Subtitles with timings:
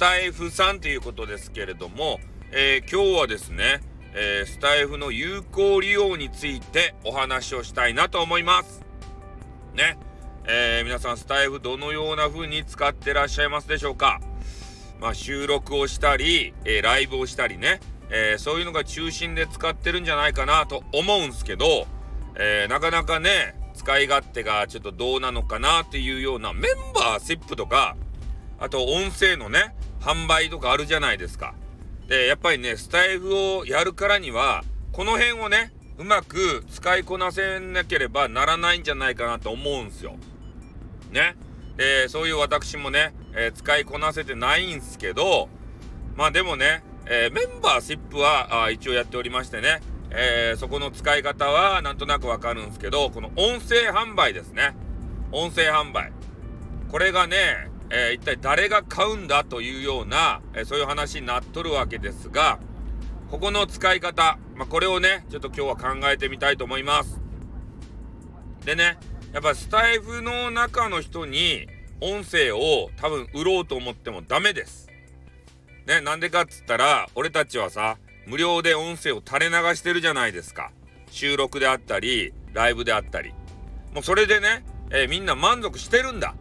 [0.00, 2.20] タイフさんということですけれども、
[2.52, 3.82] えー、今日はですね、
[4.14, 8.80] えー、スタイフの有効利用についてお話をしたいなと思います。
[9.74, 9.98] ね。
[10.46, 14.22] えー、皆さんスタイフどのような風に使ってらっしゃいますでしょうか
[15.02, 21.86] まあ、収録をしたり、えライブをしたりね、えそういうのが中心で使ってるんじゃないかなと思うんすけど、
[22.38, 27.96] えなかなかね、使い勝手がちょっとどうなのかなっていうようなメンバーシップとか、
[28.58, 31.54] あと音声のね、販売とかあるじゃないですか。
[32.08, 40.16] で、やっぱりね、スタイフをやるからには、この辺をね、うまく使いこなせなければならないんじゃないかなと思うんすよ。
[41.12, 41.36] ね。
[41.78, 45.48] えそういう私もね、えー、使いこなせてないんすけど、
[46.16, 49.80] まあでもね、えー、メンバーシップはあ一応やっておりましてね、
[50.10, 54.74] えー、そこの使い方はなんとなくわかるんすけど、この音声販売ですね。
[55.32, 56.12] 音声販売。
[56.90, 62.58] これがね、えー、一体誰が買うんだというような、えー、そういう話になっとるわけですが、
[63.30, 67.20] ここの使い方、まあ、これをね、ちょっと今日は考えてみたいと思います。
[68.64, 68.98] でね、
[69.32, 71.68] やっぱスタイフの中の人に
[72.00, 74.88] 音声を多分売ろうと思ってもダメです。
[75.86, 80.72] ね、なんでかっつったら、俺たちはさ、無料で音声を垂れ流してるじゃないですか。
[81.10, 83.32] 収録であったり、ライブであったり。
[83.92, 86.34] もうそれでね、えー、みんな満足してるんだ。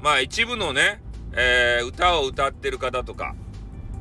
[0.00, 1.00] まあ一部のね、
[1.32, 3.34] えー、歌を歌ってる方とか、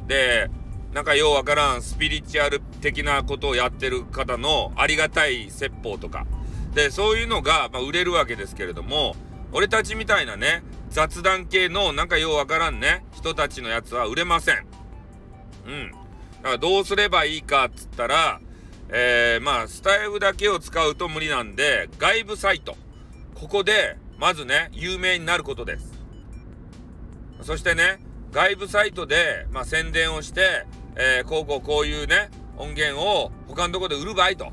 [0.07, 0.49] で、
[0.93, 6.25] なんかようわからんスピリチュアル的なことをやってる方のありがたい説法とか。
[6.73, 9.15] で、そういうのが、まあ、売れるわけですけれども、
[9.51, 14.65] 俺たちみたいなね、雑談系のなんかようわからんね、人たちのやつは売れません。
[15.67, 15.91] うん。
[15.91, 15.97] だ
[16.43, 18.39] からどうすればいいかっつったら、
[18.89, 22.77] えー、まあ、スタイフだけを使うと無理なんで、外部サイト。
[23.33, 25.93] ここで、まずね、有名になることです。
[27.41, 27.99] そしてね、
[28.31, 30.65] 外部サイトで、まあ、宣伝をして、
[30.95, 34.51] えー、こうこうこういうね、音源を他のとこで売る場合と。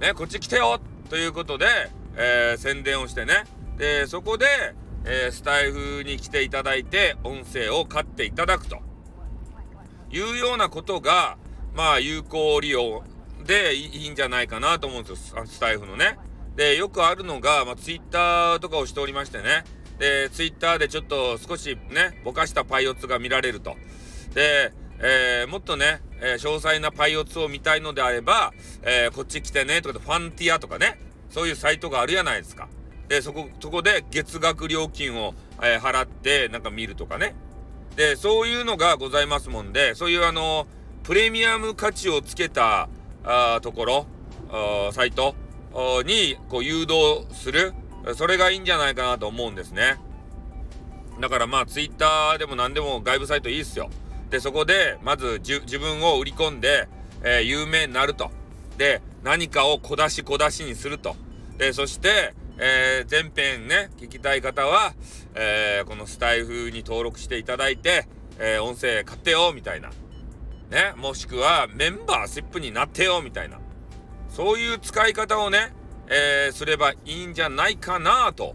[0.00, 1.66] ね、こっち来てよということで、
[2.16, 3.44] えー、宣伝をしてね。
[3.76, 4.46] で、そこで、
[5.04, 8.78] えー、スタイフに来ていただいて、音声を買っていただくと。
[10.10, 11.36] いうようなことが、
[11.74, 13.04] まあ、有効利用
[13.46, 16.18] でいいんじゃないかなと思うんですよ、スタイフのね。
[16.58, 19.62] で、よくあるのが、まあ、ツイッターとかをしておりましてね。
[20.00, 23.76] で、ツイッターでちょっと少しね、ぼかしたパイオツが見られると。
[24.34, 28.52] で、えー、もっとね、えー、詳細なパイオツを見たいのであれば、
[28.82, 32.68] えー、こっち来てね、とかで、ファンティアとかね、そういうサイトがあるじゃないですか。
[33.06, 37.36] で、そこ、そこで月額料金を、え払って、なんか見るとかね。
[37.94, 40.66] で、そういうのがございますもんで、そういうあの、
[41.04, 42.88] プレミアム価値をつけた、
[43.22, 44.06] あところ、
[44.92, 45.36] サイト
[46.04, 47.74] に、こう、誘導する。
[48.14, 49.96] それがいいんじゃないかなと思うんですね。
[51.20, 53.90] だからまあ、ツイッターでも何でも外部サイトいいっすよ。
[54.30, 56.88] で、そこで、まず自分を売り込んで、
[57.22, 58.30] えー、有名になると。
[58.76, 61.16] で、何かを小出し小出しにすると。
[61.58, 64.94] で、そして、えー、前編ね、聞きたい方は、
[65.34, 68.06] えー、このスタイフに登録していただいて、
[68.38, 69.90] えー、音声買ってよ、みたいな。
[70.70, 73.58] ね、もしくはメンバーシップになってよ、みたいな。
[74.28, 75.72] そういう使い方をね、
[76.08, 78.54] えー、すればいいんじゃないかな、と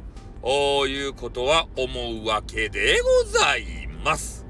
[0.88, 4.44] いうことは思うわけでございます。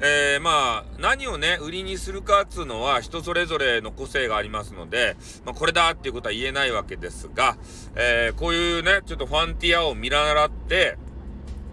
[0.00, 7.56] えー、まあ、何をね、売りにするかっつうのは人それぞれの個性がありますので、まあ、これだっていうことは言えないわけですが、
[7.94, 10.98] えー、こういうね、ちょっとファンティアを見習って、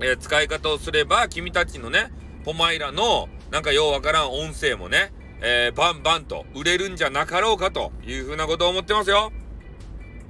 [0.02, 2.12] え、使い方をすれば、君たちのね、
[2.44, 9.32] ポマイラの、なんかようわからん音声もね、えー、バンバンと売れるんじゃなかろうかというふうなことを思ってますよ。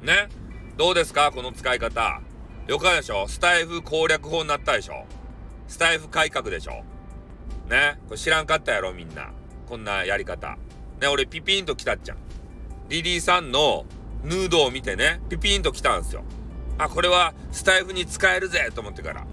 [0.01, 0.29] ね？
[0.77, 1.31] どうですか？
[1.31, 2.21] この使い方。
[2.67, 3.27] よかでしょ？
[3.27, 5.05] スタイフ攻略法になったでしょ？
[5.67, 6.83] スタイフ改革でしょ？
[7.69, 7.99] ね？
[8.07, 9.31] これ知らんかったやろ、みんな。
[9.67, 10.57] こんなやり方。
[11.01, 12.17] ね、俺ピピンと来たっちゃん。
[12.87, 13.85] リリーさんの
[14.23, 16.23] ヌードを見てね、ピピンと来たんですよ。
[16.77, 19.25] あ、これはスタイフに使えるぜと思ってから。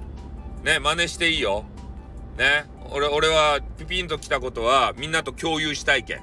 [0.65, 1.65] ね、真似していいよ。
[2.39, 2.65] ね。
[2.91, 6.19] 俺、俺はピピンと来たことはみんなと共有したいけん。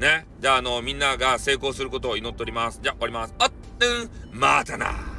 [0.00, 0.26] ね。
[0.40, 2.80] じゃあ、あの、みんなが成功することを祈っております。
[2.82, 3.34] じゃあ、終わります。
[3.38, 3.52] あっ、
[4.32, 5.14] うん、またな。